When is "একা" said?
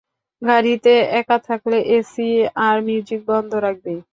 1.19-1.37